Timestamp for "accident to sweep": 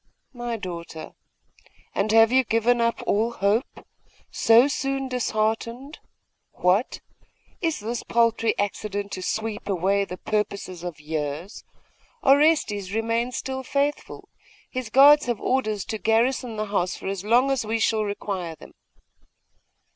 8.57-9.69